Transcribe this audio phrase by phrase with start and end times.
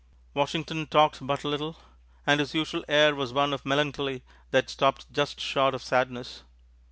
[0.33, 1.75] Washington talked but little,
[2.25, 6.41] and his usual air was one of melancholy that stopped just short of sadness.